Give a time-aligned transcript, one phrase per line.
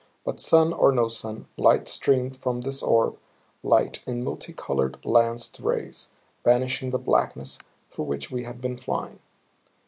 [0.25, 3.19] But sun or no sun, light streamed from this orb,
[3.61, 6.07] light in multicolored, lanced rays,
[6.41, 7.59] banishing the blackness
[7.91, 9.19] through which we had been flying.